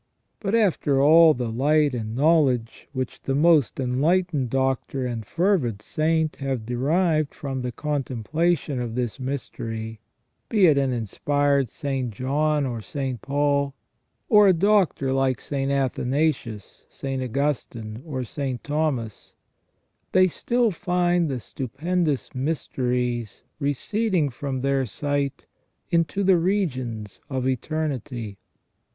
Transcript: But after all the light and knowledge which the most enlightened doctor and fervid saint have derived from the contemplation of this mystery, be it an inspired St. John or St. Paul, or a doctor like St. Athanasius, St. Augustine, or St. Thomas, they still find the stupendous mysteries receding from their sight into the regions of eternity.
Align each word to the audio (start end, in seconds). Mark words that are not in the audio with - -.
But 0.39 0.55
after 0.55 0.99
all 0.99 1.35
the 1.35 1.51
light 1.51 1.93
and 1.93 2.15
knowledge 2.15 2.87
which 2.91 3.21
the 3.21 3.35
most 3.35 3.79
enlightened 3.79 4.49
doctor 4.49 5.05
and 5.05 5.23
fervid 5.23 5.79
saint 5.83 6.37
have 6.37 6.65
derived 6.65 7.35
from 7.35 7.61
the 7.61 7.71
contemplation 7.71 8.81
of 8.81 8.95
this 8.95 9.19
mystery, 9.19 9.99
be 10.49 10.65
it 10.65 10.75
an 10.75 10.91
inspired 10.91 11.69
St. 11.69 12.09
John 12.11 12.65
or 12.65 12.81
St. 12.81 13.21
Paul, 13.21 13.75
or 14.27 14.47
a 14.47 14.53
doctor 14.53 15.13
like 15.13 15.39
St. 15.39 15.71
Athanasius, 15.71 16.87
St. 16.89 17.21
Augustine, 17.21 18.01
or 18.03 18.23
St. 18.23 18.63
Thomas, 18.63 19.35
they 20.13 20.27
still 20.27 20.71
find 20.71 21.29
the 21.29 21.39
stupendous 21.39 22.33
mysteries 22.33 23.43
receding 23.59 24.29
from 24.31 24.61
their 24.61 24.83
sight 24.87 25.45
into 25.91 26.23
the 26.23 26.37
regions 26.37 27.19
of 27.29 27.47
eternity. 27.47 28.39